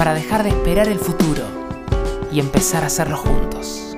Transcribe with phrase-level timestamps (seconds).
[0.00, 1.42] para dejar de esperar el futuro
[2.32, 3.89] y empezar a hacerlo juntos.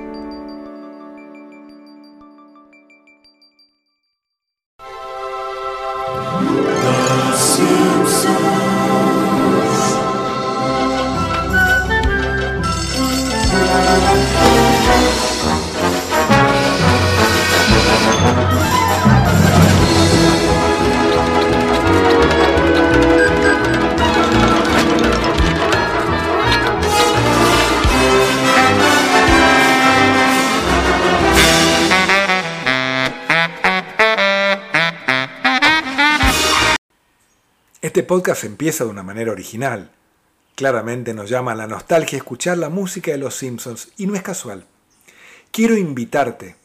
[37.93, 39.91] Este podcast empieza de una manera original.
[40.55, 44.23] Claramente nos llama a la nostalgia escuchar la música de los Simpsons y no es
[44.23, 44.65] casual.
[45.51, 46.55] Quiero invitarte,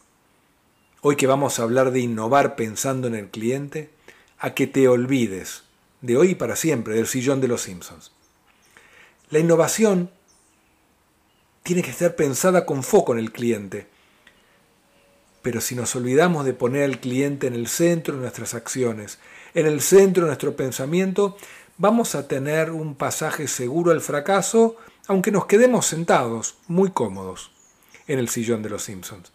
[1.02, 3.90] hoy que vamos a hablar de innovar pensando en el cliente,
[4.38, 5.64] a que te olvides
[6.00, 8.10] de hoy y para siempre del sillón de los Simpsons.
[9.28, 10.10] La innovación
[11.62, 13.86] tiene que estar pensada con foco en el cliente.
[15.42, 19.18] Pero si nos olvidamos de poner al cliente en el centro de nuestras acciones,
[19.54, 21.36] en el centro de nuestro pensamiento,
[21.78, 27.50] vamos a tener un pasaje seguro al fracaso, aunque nos quedemos sentados, muy cómodos,
[28.06, 29.32] en el sillón de los Simpsons.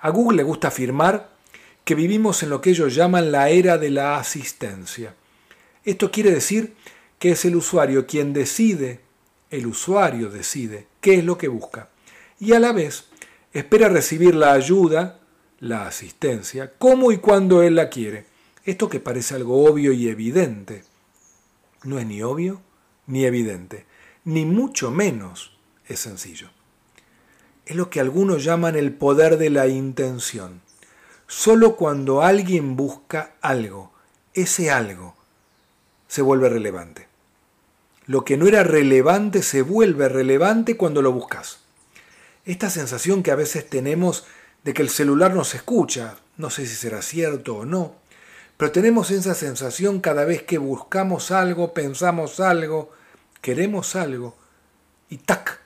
[0.00, 1.30] A Google le gusta afirmar
[1.84, 5.14] que vivimos en lo que ellos llaman la era de la asistencia.
[5.84, 6.74] Esto quiere decir
[7.18, 9.00] que es el usuario quien decide,
[9.50, 11.88] el usuario decide qué es lo que busca,
[12.38, 13.06] y a la vez
[13.52, 15.20] espera recibir la ayuda,
[15.60, 18.26] la asistencia, como y cuando él la quiere.
[18.64, 20.84] Esto que parece algo obvio y evidente,
[21.84, 22.60] no es ni obvio
[23.06, 23.86] ni evidente,
[24.24, 26.50] ni mucho menos es sencillo.
[27.64, 30.60] Es lo que algunos llaman el poder de la intención.
[31.26, 33.92] Solo cuando alguien busca algo,
[34.34, 35.14] ese algo
[36.06, 37.08] se vuelve relevante.
[38.06, 41.60] Lo que no era relevante se vuelve relevante cuando lo buscas.
[42.46, 44.26] Esta sensación que a veces tenemos
[44.64, 47.96] de que el celular nos escucha, no sé si será cierto o no,
[48.56, 52.92] pero tenemos esa sensación cada vez que buscamos algo, pensamos algo,
[53.40, 54.36] queremos algo,
[55.08, 55.60] y ¡tac!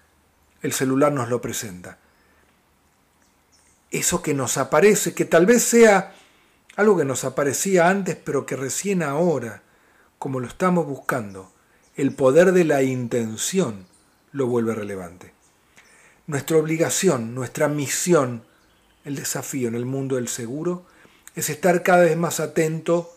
[0.61, 1.99] El celular nos lo presenta.
[3.91, 6.15] Eso que nos aparece, que tal vez sea
[6.77, 9.63] algo que nos aparecía antes, pero que recién ahora,
[10.19, 11.53] como lo estamos buscando,
[11.97, 13.87] el poder de la intención
[14.33, 15.33] lo vuelve relevante.
[16.27, 18.45] Nuestra obligación, nuestra misión,
[19.05, 20.85] el desafío en el mundo del seguro
[21.35, 23.15] es estar cada vez más atento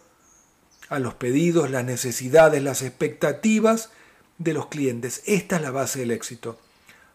[0.89, 3.89] a los pedidos, las necesidades, las expectativas
[4.37, 5.21] de los clientes.
[5.25, 6.59] Esta es la base del éxito.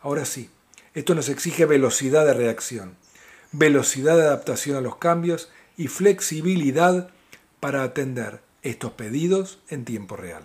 [0.01, 0.51] Ahora sí,
[0.95, 2.97] esto nos exige velocidad de reacción,
[3.53, 7.11] velocidad de adaptación a los cambios y flexibilidad
[7.61, 10.45] para atender estos pedidos en tiempo real.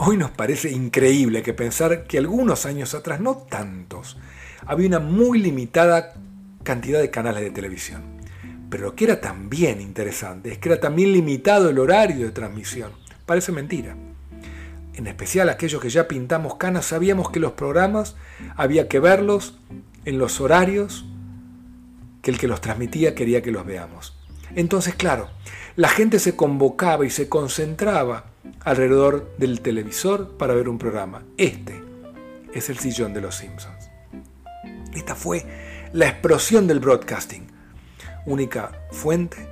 [0.00, 4.16] Hoy nos parece increíble que pensar que algunos años atrás, no tantos,
[4.64, 6.14] había una muy limitada
[6.62, 8.04] cantidad de canales de televisión.
[8.70, 12.92] Pero lo que era también interesante es que era también limitado el horario de transmisión.
[13.26, 13.96] Parece mentira.
[14.94, 18.14] En especial aquellos que ya pintamos canas sabíamos que los programas
[18.54, 19.58] había que verlos
[20.04, 21.06] en los horarios
[22.22, 24.16] que el que los transmitía quería que los veamos.
[24.54, 25.28] Entonces, claro,
[25.74, 28.26] la gente se convocaba y se concentraba
[28.60, 31.22] alrededor del televisor para ver un programa.
[31.36, 31.82] Este
[32.52, 33.90] es el sillón de los Simpsons.
[34.94, 35.44] Esta fue
[35.92, 37.46] la explosión del broadcasting.
[38.26, 39.48] Única fuente,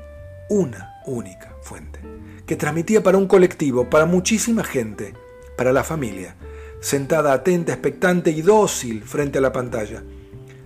[0.49, 2.01] una única fuente,
[2.47, 5.15] que transmitía para un colectivo, para muchísima gente,
[5.57, 6.34] para la familia,
[6.81, 10.03] sentada atenta, expectante y dócil frente a la pantalla.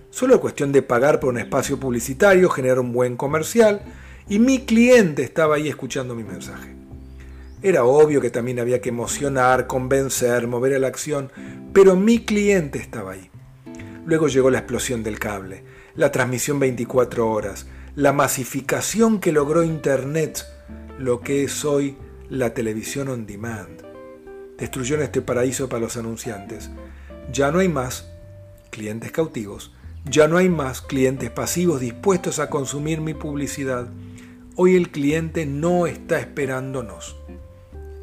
[0.09, 3.81] Solo es cuestión de pagar por un espacio publicitario, generar un buen comercial,
[4.27, 6.80] y mi cliente estaba ahí escuchando mi mensaje.
[7.63, 11.31] Era obvio que también había que emocionar, convencer, mover a la acción,
[11.73, 13.29] pero mi cliente estaba ahí.
[14.03, 15.63] Luego llegó la explosión del cable,
[15.95, 20.43] la transmisión 24 horas, la masificación que logró Internet,
[20.97, 21.97] lo que es hoy
[22.29, 23.83] la televisión on demand.
[24.57, 26.71] Destruyó en este paraíso para los anunciantes.
[27.31, 28.09] Ya no hay más
[28.71, 29.71] clientes cautivos,
[30.09, 33.87] ya no hay más clientes pasivos dispuestos a consumir mi publicidad.
[34.55, 37.17] Hoy el cliente no está esperándonos.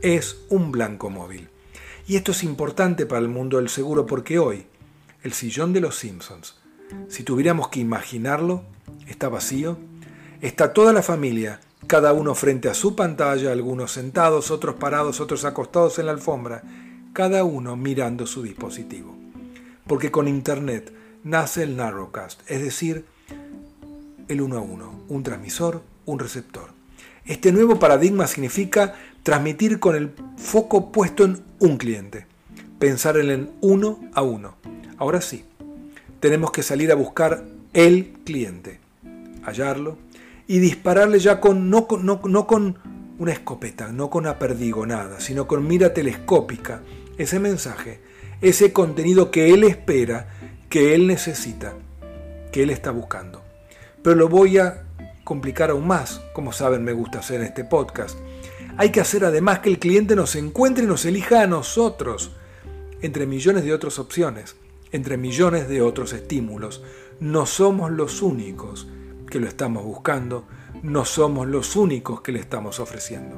[0.03, 1.49] Es un blanco móvil.
[2.07, 4.67] Y esto es importante para el mundo del seguro porque hoy,
[5.23, 6.57] el sillón de los Simpsons,
[7.09, 8.65] si tuviéramos que imaginarlo,
[9.07, 9.79] está vacío,
[10.41, 15.45] está toda la familia, cada uno frente a su pantalla, algunos sentados, otros parados, otros
[15.45, 16.63] acostados en la alfombra,
[17.13, 19.15] cada uno mirando su dispositivo.
[19.87, 20.93] Porque con Internet
[21.25, 23.05] nace el narrowcast, es decir,
[24.29, 26.71] el uno a uno, un transmisor, un receptor.
[27.25, 28.95] Este nuevo paradigma significa
[29.29, 32.25] transmitir con el foco puesto en un cliente,
[32.79, 34.55] pensar en el uno a uno.
[34.97, 35.45] Ahora sí,
[36.19, 37.45] tenemos que salir a buscar
[37.75, 38.81] el cliente,
[39.43, 39.99] hallarlo
[40.47, 42.79] y dispararle ya con no, no con
[43.19, 46.81] una escopeta, no con una perdigonada, sino con mira telescópica,
[47.19, 48.01] ese mensaje,
[48.41, 50.29] ese contenido que él espera,
[50.71, 51.75] que él necesita,
[52.51, 53.43] que él está buscando.
[54.03, 54.85] Pero lo voy a
[55.23, 58.19] complicar aún más, como saben me gusta hacer en este podcast.
[58.79, 62.31] Hay que hacer además que el cliente nos encuentre y nos elija a nosotros,
[63.03, 64.57] entre millones de otras opciones
[64.93, 66.83] entre millones de otros estímulos.
[67.21, 68.89] No somos los únicos
[69.31, 70.47] que lo estamos buscando,
[70.83, 73.37] no somos los únicos que le estamos ofreciendo.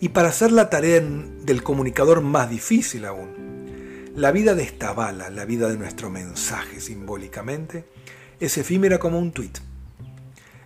[0.00, 5.30] Y para hacer la tarea del comunicador más difícil aún, la vida de esta bala,
[5.30, 7.84] la vida de nuestro mensaje simbólicamente,
[8.38, 9.58] es efímera como un tuit.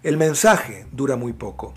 [0.03, 1.75] El mensaje dura muy poco,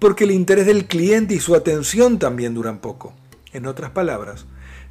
[0.00, 3.12] porque el interés del cliente y su atención también duran poco.
[3.52, 4.46] En otras palabras,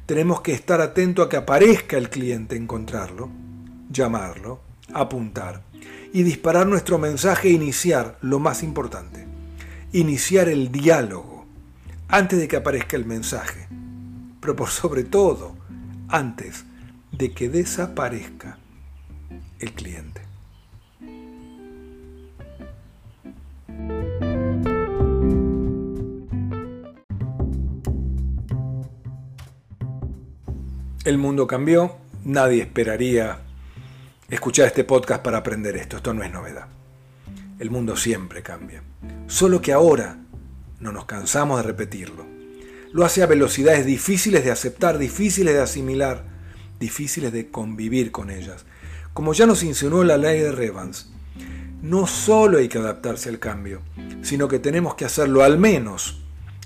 [0.06, 3.28] tenemos que estar atento a que aparezca el cliente, encontrarlo,
[3.90, 4.60] llamarlo,
[4.94, 5.62] apuntar
[6.12, 9.26] y disparar nuestro mensaje e iniciar lo más importante,
[9.92, 11.44] iniciar el diálogo
[12.08, 13.68] antes de que aparezca el mensaje,
[14.40, 15.56] pero por sobre todo
[16.08, 16.64] antes
[17.10, 18.58] de que desaparezca
[19.58, 20.29] el cliente.
[31.10, 33.40] El mundo cambió, nadie esperaría
[34.28, 36.68] escuchar este podcast para aprender esto, esto no es novedad.
[37.58, 38.84] El mundo siempre cambia,
[39.26, 40.18] solo que ahora
[40.78, 42.24] no nos cansamos de repetirlo.
[42.92, 46.22] Lo hace a velocidades difíciles de aceptar, difíciles de asimilar,
[46.78, 48.64] difíciles de convivir con ellas.
[49.12, 51.10] Como ya nos insinuó la ley de Revans,
[51.82, 53.82] no solo hay que adaptarse al cambio,
[54.22, 56.22] sino que tenemos que hacerlo al menos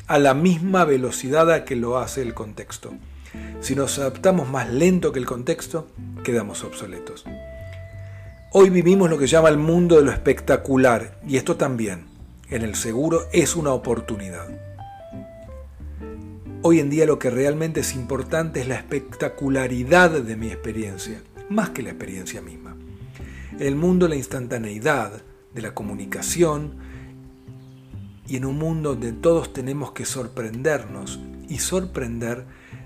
[0.07, 2.93] a la misma velocidad a que lo hace el contexto.
[3.65, 5.87] Si nos adaptamos más lento que el contexto,
[6.23, 7.25] quedamos obsoletos.
[8.53, 12.05] Hoy vivimos lo que llama el mundo de lo espectacular, y esto también,
[12.51, 14.49] en el seguro, es una oportunidad.
[16.61, 21.71] Hoy en día lo que realmente es importante es la espectacularidad de mi experiencia, más
[21.71, 22.77] que la experiencia misma.
[23.59, 25.23] El mundo de la instantaneidad,
[25.55, 26.75] de la comunicación,
[28.29, 31.19] y en un mundo donde todos tenemos que sorprendernos
[31.49, 32.45] y sorprender,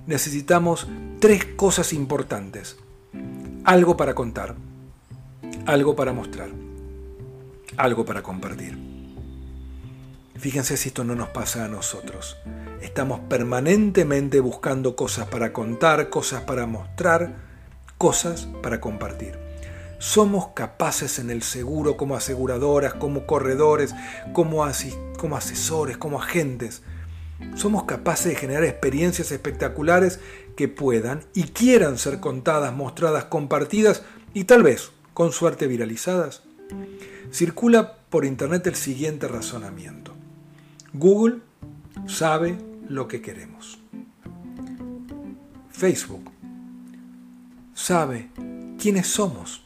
[0.09, 0.89] necesitamos
[1.21, 2.79] tres cosas importantes.
[3.65, 4.57] Algo para contar,
[5.67, 6.49] algo para mostrar,
[7.77, 8.79] algo para compartir.
[10.35, 12.39] Fíjense si esto no nos pasa a nosotros.
[12.81, 17.35] Estamos permanentemente buscando cosas para contar, cosas para mostrar,
[17.99, 19.39] cosas para compartir.
[19.99, 23.95] Somos capaces en el seguro como aseguradoras, como corredores,
[24.33, 24.65] como,
[25.19, 26.83] como asesores, como agentes,
[27.55, 30.21] somos capaces de generar experiencias espectaculares
[30.57, 34.03] que puedan y quieran ser contadas, mostradas, compartidas
[34.35, 36.43] y tal vez, con suerte, viralizadas.
[37.33, 40.15] Circula por Internet el siguiente razonamiento.
[40.93, 41.41] Google
[42.07, 42.59] sabe
[42.89, 43.79] lo que queremos.
[45.71, 46.31] Facebook
[47.75, 48.31] sabe
[48.79, 49.63] quiénes somos,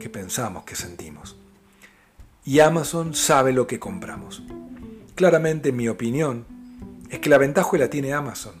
[0.00, 1.36] qué pensamos, qué sentimos.
[2.44, 4.42] Y Amazon sabe lo que compramos.
[5.14, 6.51] Claramente, en mi opinión,
[7.12, 8.54] es que la ventaja la tiene Amazon.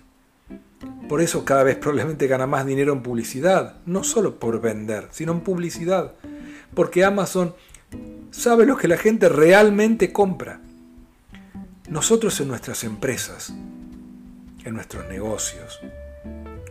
[1.08, 5.32] Por eso cada vez probablemente gana más dinero en publicidad, no solo por vender, sino
[5.32, 6.12] en publicidad.
[6.74, 7.54] Porque Amazon
[8.30, 10.60] sabe lo que la gente realmente compra.
[11.88, 13.54] Nosotros en nuestras empresas,
[14.64, 15.80] en nuestros negocios,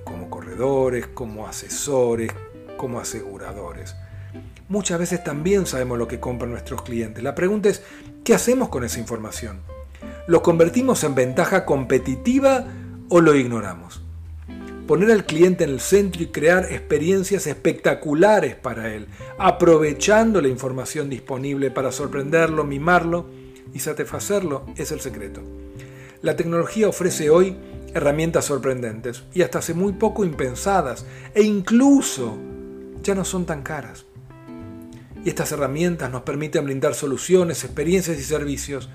[0.04, 2.32] como corredores, como asesores,
[2.78, 3.96] como aseguradores,
[4.70, 7.24] muchas veces también sabemos lo que compran nuestros clientes.
[7.24, 7.82] La pregunta es,
[8.24, 9.71] ¿qué hacemos con esa información?
[10.32, 12.66] ¿Lo convertimos en ventaja competitiva
[13.10, 14.02] o lo ignoramos?
[14.88, 19.08] Poner al cliente en el centro y crear experiencias espectaculares para él,
[19.38, 23.26] aprovechando la información disponible para sorprenderlo, mimarlo
[23.74, 25.42] y satisfacerlo, es el secreto.
[26.22, 27.58] La tecnología ofrece hoy
[27.94, 32.38] herramientas sorprendentes y hasta hace muy poco impensadas e incluso
[33.04, 34.06] ya no son tan caras.
[35.26, 38.90] Y estas herramientas nos permiten brindar soluciones, experiencias y servicios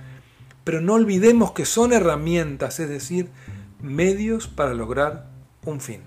[0.67, 3.29] pero no olvidemos que son herramientas, es decir,
[3.81, 5.31] medios para lograr
[5.65, 6.01] un fin.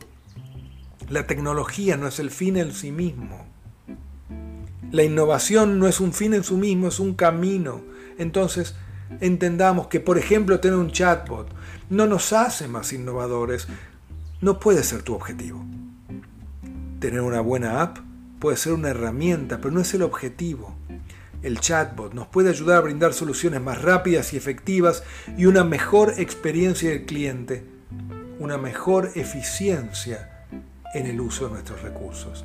[1.08, 3.46] La tecnología no es el fin en sí mismo.
[4.92, 7.80] La innovación no es un fin en sí mismo, es un camino.
[8.18, 8.76] Entonces,
[9.22, 11.48] entendamos que, por ejemplo, tener un chatbot
[11.90, 13.66] no nos hace más innovadores,
[14.42, 15.64] no puede ser tu objetivo.
[17.00, 18.00] Tener una buena app
[18.40, 20.76] puede ser una herramienta, pero no es el objetivo.
[21.42, 25.04] El chatbot nos puede ayudar a brindar soluciones más rápidas y efectivas
[25.38, 27.64] y una mejor experiencia del cliente,
[28.40, 30.46] una mejor eficiencia
[30.94, 32.44] en el uso de nuestros recursos.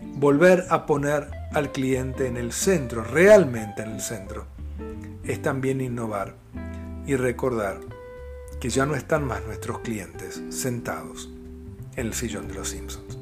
[0.00, 4.46] Volver a poner al cliente en el centro, realmente en el centro,
[5.24, 6.34] es también innovar
[7.06, 7.80] y recordar
[8.60, 11.28] que ya no están más nuestros clientes sentados
[11.96, 13.13] en el sillón de los Simpsons.